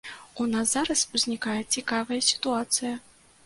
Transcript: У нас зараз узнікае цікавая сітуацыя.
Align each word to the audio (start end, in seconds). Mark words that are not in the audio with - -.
У 0.43 0.47
нас 0.53 0.71
зараз 0.77 1.03
узнікае 1.19 1.59
цікавая 1.77 2.21
сітуацыя. 2.33 2.93